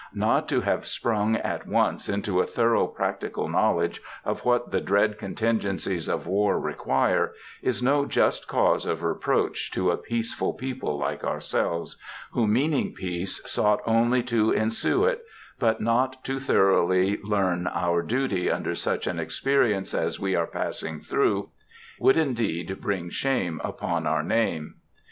Not 0.15 0.49
to 0.49 0.61
have 0.61 0.87
sprung 0.87 1.35
at 1.35 1.67
once 1.67 2.09
into 2.09 2.39
a 2.39 2.47
thorough 2.47 2.87
practical 2.87 3.47
knowledge 3.47 4.01
of 4.25 4.43
what 4.43 4.71
the 4.71 4.81
dread 4.81 5.19
contingencies 5.19 6.07
of 6.09 6.25
war 6.25 6.59
require, 6.59 7.33
is 7.61 7.83
no 7.83 8.07
just 8.07 8.47
cause 8.47 8.87
of 8.87 9.03
reproach 9.03 9.69
to 9.73 9.91
a 9.91 9.97
peaceful 9.97 10.55
people 10.55 10.97
like 10.97 11.23
ourselves, 11.23 11.97
who, 12.31 12.47
meaning 12.47 12.95
peace, 12.95 13.43
sought 13.45 13.81
only 13.85 14.23
to 14.23 14.49
"ensue 14.49 15.03
it"; 15.05 15.23
but 15.59 15.81
not 15.81 16.23
to 16.25 16.39
thoroughly 16.39 17.19
learn 17.23 17.67
our 17.67 18.01
duty 18.01 18.49
under 18.49 18.73
such 18.73 19.05
an 19.05 19.19
experience 19.19 19.93
as 19.93 20.19
we 20.19 20.33
are 20.33 20.47
passing 20.47 20.99
through, 20.99 21.51
would 21.99 22.17
indeed 22.17 22.81
bring 22.81 23.11
shame 23.11 23.61
upon 23.63 24.07
our 24.07 24.23
name. 24.23 24.77